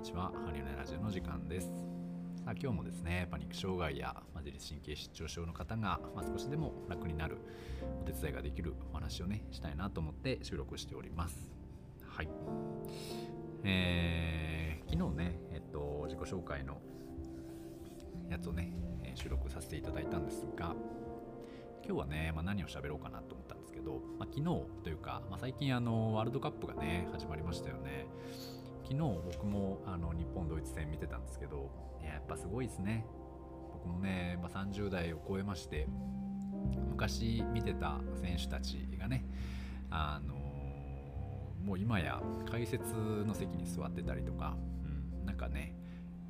[0.00, 0.32] にちは。
[0.46, 1.66] ハリウネラジオの時間です。
[1.66, 1.72] さ
[2.46, 7.36] あ今日もですね、パニック障害や、まあ、自律神経失調症の方が、まあ、少しでも楽になる
[8.00, 11.50] お手伝いができるお話をね、したいなと思って収録しております。
[12.08, 12.30] はい。
[13.62, 16.78] えー、昨日ね、えっと、自己紹介の
[18.30, 18.72] やつをね、
[19.14, 20.74] 収録させていただいたんですが、
[21.84, 24.44] 今日はね、まあ、何を喋ろうかなと思ったんですけど、まあ、昨日
[24.82, 28.06] というか、まあ、最近あのワールドカップがね始まりましたよね
[28.90, 31.70] 昨日僕もあの日本ドイツ戦見てたんですけど
[32.02, 33.06] やっぱすごいですね。
[33.72, 35.86] 僕もね、まあ、30代を超えまして
[36.90, 39.24] 昔見てた選手たちがね
[39.90, 40.34] あの
[41.64, 45.74] もう今や解説の席に座ってたりとか、うん、なんかね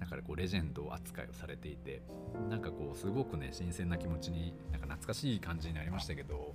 [0.00, 2.02] だかこうレジェンド扱いをされていて
[2.48, 6.54] なんかこうすごくね新鮮な気持ちになんか懐かしい感じになりましたけど、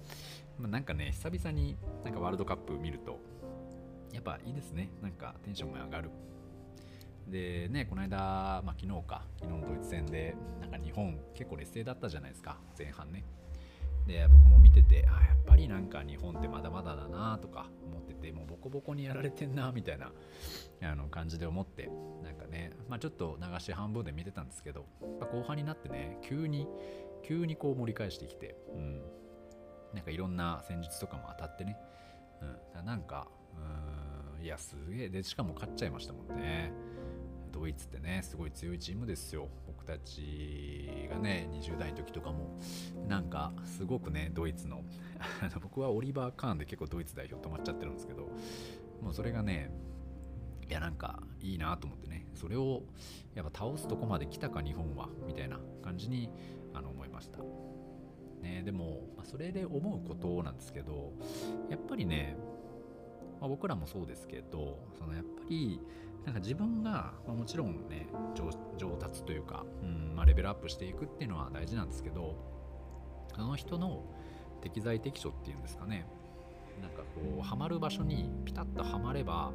[0.57, 3.19] まあ、なんかね久々になんかワールドカップ見ると
[4.13, 4.89] やっぱいいですね。
[5.01, 6.09] なんかテンションが上がる。
[7.27, 8.17] でねこの間、
[8.65, 9.25] まあ、昨日か。
[9.39, 12.57] 昨日のドイツ戦でなんか日本結構劣勢だったじゃないですか。
[12.77, 13.23] 前半ね。
[14.07, 20.11] で僕も見ててあやっぱりなんか日本ってまだまだだなとか思っててもうボコボコにやられてんなみたいな
[20.81, 21.87] あの感じで思って
[22.23, 24.87] なんかね、まあ、ちょっと流し半分で見てたんですけど、
[25.19, 26.67] 後半になってね急に
[27.23, 29.01] 急にこう盛り返してきて、うん、
[29.93, 31.77] なんかいろんな戦術とかも当たってね、
[32.41, 33.59] うん、なんかう
[33.97, 34.00] ん。
[34.41, 35.09] いやすげえ。
[35.09, 36.71] でしかも勝っちゃいましたもんね。
[37.51, 39.47] ドイツってねすごい強いチームですよ。
[39.67, 42.59] 僕たちがね20代の時とかも
[43.07, 44.83] なんかすごくねドイツの
[45.61, 48.29] 僕はオリバー・カーンで結構ドイツ代表止まっちゃってるんですけど
[49.01, 49.69] もうそれがね
[50.67, 52.25] いやなんかいいなと思ってね。
[52.33, 52.83] それを
[53.35, 56.29] やっぱ倒すとこまで来たか日本はみたいな感じに
[56.73, 57.39] あの思いました。
[58.41, 61.13] ねでも、ま、それで思うことなんですけど
[61.69, 62.35] やっぱりね
[63.41, 65.81] まあ、僕らもそうですけどそのやっぱり
[66.25, 68.07] なんか自分が、まあ、もちろんね
[68.77, 72.35] 上達というか、うんまあ、レベルアップしていくっていうのは大事なんですけど
[73.35, 74.03] その人の
[74.61, 76.05] 適材適所っていうんですかね
[76.81, 79.51] なんかこうハマる場所にピタッとはまれば、ま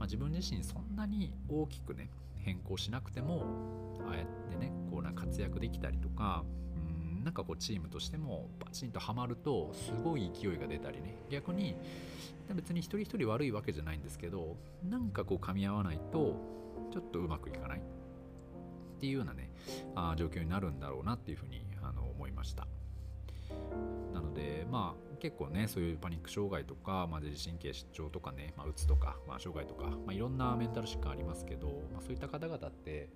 [0.00, 3.46] あ、自分自身そんなに大きくね変更しなくても
[4.06, 6.44] ああやってねこうな活躍できたりとか
[7.24, 11.16] なんかこうチームとしてもバチンとはまるとすごい勢いが出たりね。
[11.30, 11.74] 逆に
[12.54, 14.56] 別に一人一人悪いわけじゃないんですけど
[14.88, 16.36] なんかこう噛み合わないと
[16.92, 17.80] ちょっとうまくいかない。
[17.80, 19.50] っていうようなね
[19.94, 22.66] あ状況になるんだろうなっていうふうにあの思いました。
[24.12, 33.08] なのでまあ結構ねそういうパニック障害とか、まあ、自律神経失調とかね、まあ、うつとか、まあ、障害とか、まあ、いろんなメンタル疾患ありますけど、まあ、そういった方々って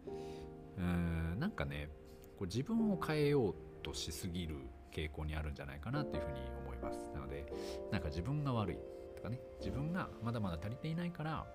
[0.79, 1.91] うんなんかね
[2.39, 4.57] こう自分を変えようっとしすぎる
[4.93, 7.11] 傾向にあるんじゃないかなっていうふうに思います。
[7.15, 7.47] なので
[7.91, 8.79] なんか自分が悪い
[9.17, 11.47] とかね自分がまだまだ足りていないから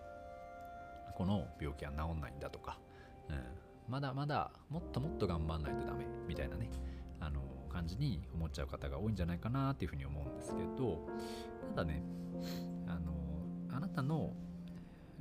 [1.16, 2.80] この病気は治んないんだとか、
[3.30, 3.42] うん、
[3.88, 6.70] まだまだもっともっと頑張んないとダメみたいなね
[7.20, 7.42] あの
[7.72, 11.08] 感じに思っちゃう方が多いんじゃないかなっていうふうに思うんですけど
[11.76, 12.04] ただね
[12.88, 13.14] あの
[13.76, 14.34] あなたの、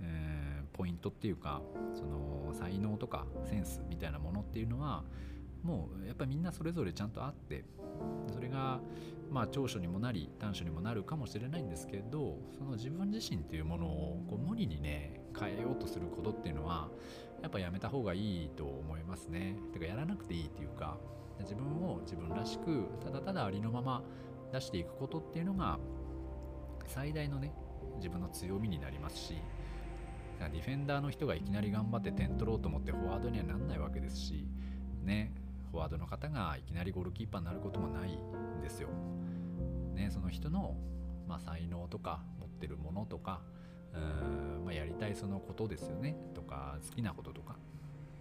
[0.00, 1.62] えー、ポイントっていうか
[1.94, 5.04] その才能とかセンスみたいなものっていうのは
[5.62, 7.64] もうやっぱりみんなそれぞれちゃんとあって
[8.32, 8.80] それが
[9.30, 16.88] まあ長所にもなり短所にもなるかもしれないんですけどその自分自身っていうものをこう無理にね変えようとすることっていうのは
[17.40, 19.56] やっぱやめた方がいいと思いますね。
[19.72, 20.98] てかやらなくていいっていうか
[21.40, 24.02] 自分を自分らしくただただありのまま
[24.52, 25.78] 出していくことっていうのが
[26.86, 27.52] 最大のね
[27.96, 29.34] 自分の強みになりますし
[30.38, 34.46] ディフェンダーの人がいきなり頑張って点取ろうと思ってフォワードにはなんないわけですし
[35.02, 35.32] ね
[35.72, 38.88] フォワードの方がいきなりゴールキーパーになることもないんですよ。
[39.94, 40.76] ね、その人の、
[41.26, 43.40] まあ、才能とか持ってるものとか
[43.94, 47.56] うーん、まあ、やりたいそのことですよねとか好きなこととか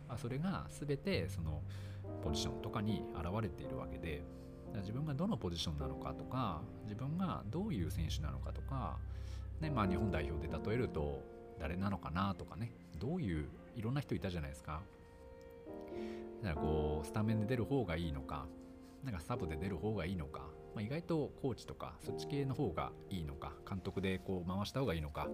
[0.07, 1.62] あそれが全てその
[2.23, 4.23] ポジションとかに現れているわけで
[4.75, 8.97] 自分がどのポジションなのかとか自分がどういう選手なのかとか、
[9.59, 11.24] ねまあ、日本代表で例えると
[11.59, 14.81] 誰なのかなとかねどういういろんな人いたじゃないですか
[16.44, 18.48] だからこうスタメンで出る方がいいのか
[19.04, 20.42] なんかサブで出る方がいいのか、
[20.76, 25.28] まあ、意外とコーチとかそっち系の方がいいのか監督でこう回した方がいいのか、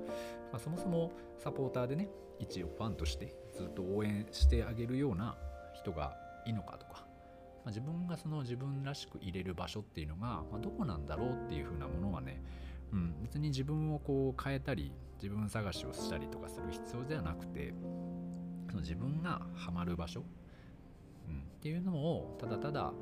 [0.52, 2.10] まあ、そもそもサポーターでね
[2.40, 5.38] 一応ファンとしてずっと応援してあげるような
[5.74, 6.16] 人が
[6.46, 7.00] いいのかとか、ま
[7.66, 12.42] あ、自分がその自分らしく入れる場所っていうのが、まあ、どこなんだろうっていう風なものはね、
[12.94, 17.74] うん、別に自分をこう変えたり自分探しをしたりとかする必要ではなくて
[18.70, 20.24] その自分がハマる場所、
[21.58, 22.94] っていうのをただただ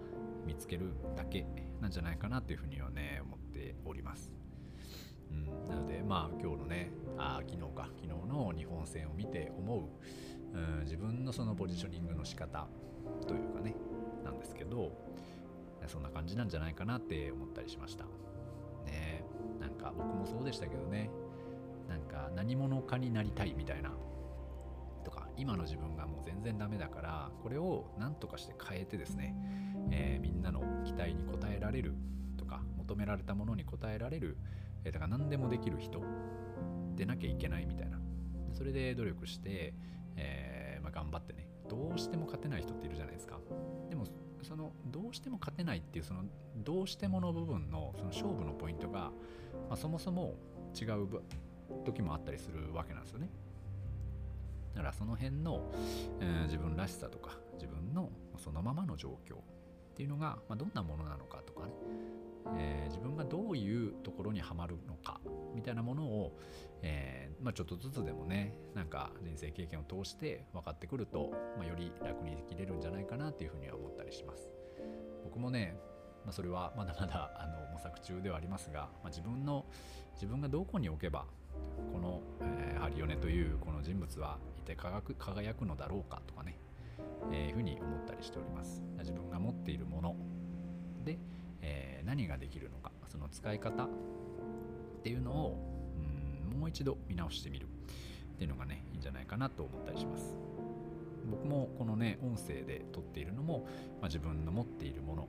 [0.46, 1.46] 見つけるだけ
[1.82, 4.34] なんじゃないかなっていうふうにはね思っております。
[5.30, 7.90] うん、なのでまあ今日のねあ昨日か。
[7.96, 12.68] 昨日の日本戦を見て思ううん自分のそのポジショニングの仕方
[13.28, 13.76] というかね
[14.24, 14.92] なんですけど
[15.88, 18.06] そんな感じなんじゃないかなって思ったりしました。
[18.86, 19.24] ね。
[19.60, 21.10] なんか僕もそうでしたけどね。
[21.90, 23.92] なんか何者かになりたいみたいな
[25.38, 29.36] 今の自分がもう全然ダメだからこれを何とかして変えてですね、
[29.92, 31.94] えー、みんなの期待に応えられる
[32.38, 34.38] とか求められたものに応えられる、
[34.84, 36.02] えー、だから何でもできる人
[36.96, 38.00] でなきゃいけないみたいな。
[38.54, 39.74] それで努力して、
[40.16, 43.40] えー、まあ、頑張ってねどうしても勝てない人っているじゃないですか。
[43.90, 44.06] でも
[44.44, 46.24] そのどうしても勝てないっていうその
[46.56, 49.12] どうしてもの部分のその勝負のポイントが、
[49.70, 50.36] まあ、そもそも
[50.80, 51.08] 違う
[51.84, 53.30] 時もあったりするわけなんですよね。
[54.76, 55.72] だからその辺の、
[56.20, 59.40] えー、自分らしさとか自分のそのままの状況っ
[59.96, 61.72] ていうのが、まあ、どんなものなのかとかね、
[62.58, 65.22] えー、自分がどういうところにはまるのか
[65.56, 66.38] みたいなものを、
[66.82, 74.50] えー、まあ、ちょっとずつでもねなんか人生経験を通して分かってくると、まあ、より楽に生きれるんじゃないかなっていうふうには思ったりします。
[75.24, 75.78] 僕もね、
[76.26, 79.66] まあ、それはまだまだあの模索中ではありますが、ま自分の
[80.14, 81.26] 自分がどこに置けば
[81.94, 86.58] この、えー、ハリオネというこの人物は一体輝く輝くのだろうかとかね、
[87.32, 88.82] えー、ふうに思ったりしております。
[88.98, 90.16] 自分が持っているもの
[91.06, 91.20] で、
[91.62, 93.88] えー、何ができるのかその使い方っ
[95.04, 95.94] ていうのを
[96.52, 97.68] うんもう一度見直してみる。
[97.68, 100.36] っていうのがねいいんじゃないかなと思ったりします。
[101.30, 103.68] 僕もこのね音声で撮っているのも、
[104.02, 105.28] まあ、自分の持っているもの。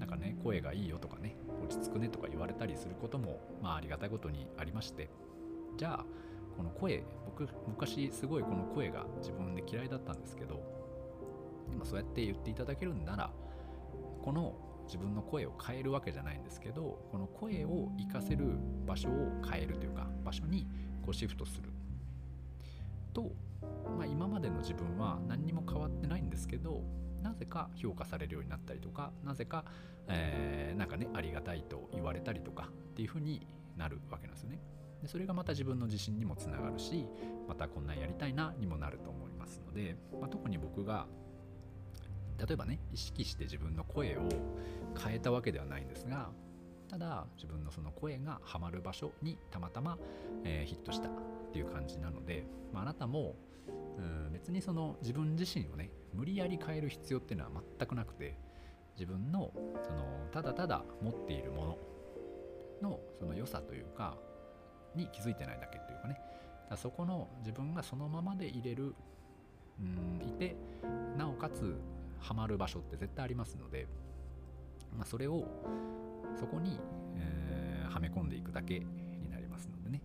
[0.00, 5.08] なんかね声がいいよとかね落ち着くねとか言われたりすることも、まあ、ありがたいことにありまして。
[5.78, 6.04] じゃあ
[6.56, 10.62] この声僕昔すごいこの声が自分で嫌いだったんですけど
[11.72, 13.30] 今そうやって言っていただけるんなら
[14.22, 14.54] この
[14.86, 20.66] 自分の声を変えるわけじゃないんですけどこの声を活かせる場所を変えるというか場所に
[21.02, 21.70] こうシフトする
[23.12, 23.32] と、
[23.96, 26.82] まあ、今までの自分は何にも変わってないんですけど
[27.22, 29.64] なぜか評価されるようになったりとかなぜか、
[30.08, 33.46] えー、なんかねありがたいと言われたりとかっていう風に
[33.76, 34.58] なるわけなんですよね。
[35.02, 37.06] でそれがまた自分の自信にもつながるし
[37.48, 41.06] またこんなんやりたいなにもなると思いますので、まあ、特に僕が
[42.38, 44.28] 例えばね意識して自分の声を
[44.98, 46.30] 変えたわけではないんですが
[46.88, 49.98] ただ自分のその声がハマる場所にたまたま、
[50.44, 51.12] えー、ヒットしたっ
[51.52, 53.34] ていう感じなので、まあ、あなたも
[53.98, 58.36] うん別にその自分自身をね無理やり変える必要っていうのは全くなくて
[58.94, 59.50] 自分の
[59.82, 61.78] そのただただ持っているも
[62.82, 64.16] ののその良さというか
[64.94, 66.20] に気づいてないだけというかね。
[66.70, 68.94] だそこの自分がそのままで入れる
[69.80, 70.56] うんいて
[71.16, 71.76] なおかつ
[72.20, 73.86] ハマる場所って絶対ありますので、
[74.96, 75.46] まあ、それを
[76.38, 76.78] そこに、
[77.16, 80.02] えー、はめ込んでいくだけになりますのでね、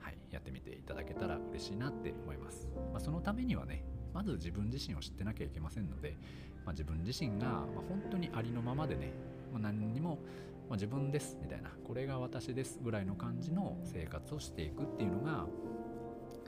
[0.00, 3.84] はい、やってみていただけたら嬉しいなって思います、まあ、そのためにはね
[4.14, 6.16] まず自分自身を知ってなきゃいけませんので、
[6.64, 9.12] まあ、自分自身が、本当にありのままでね、
[9.52, 10.18] ま何にも
[10.68, 11.70] まあ、自分ですみたいな。
[11.84, 15.46] これが私ですぐらいの感じの生活をしていくっていうのが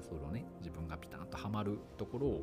[0.08, 0.48] そのね。
[0.60, 2.42] 自分がピタッとはまるところを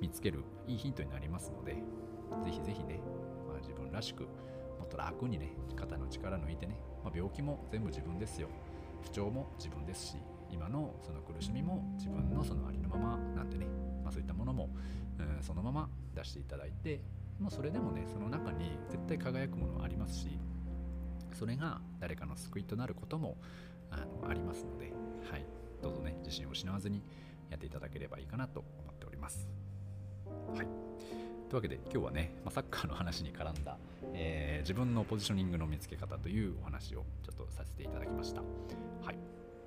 [0.00, 3.00] 見つけるいいヒントになりますのでぜひぜひね、
[3.46, 4.28] まあ、自分らしくも
[4.84, 8.48] っと楽にね肩の力抜いてね、まあ、病気も全部自分ですよ。
[9.02, 10.16] 不調も自分ですし
[10.50, 13.66] 今のその苦しみも自分のそのありのままなんてね、
[14.02, 14.70] まあ、そういったものも、
[15.18, 17.02] うん、そのまま出していただいて
[17.38, 20.38] もうそれでもねその中に絶対輝くものはありますし
[21.36, 23.36] それが誰かの救いとなることも
[23.90, 24.92] あのありますので、
[25.30, 25.44] はい、
[25.82, 27.02] どうぞね自信を失わずに
[27.50, 29.48] やっていただければいいかなと思っております。
[30.54, 30.66] はい、とい
[31.52, 33.76] うわけで今日はね、まあ、サッカーの話に絡んだ、
[34.14, 38.40] えー、自分のポジショニングの見つけ方というお話をちょっとさせていただきました。
[38.40, 39.18] はい、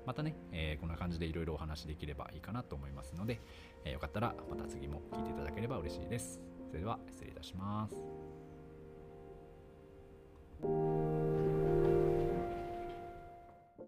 [0.06, 3.40] またね、えー、こんな感じでいろいろお話できればいいかなと思いますので、
[3.84, 6.40] えー、よかったらまた次も聞いていただければ嬉しいです。
[6.68, 7.96] それでは失礼いたします。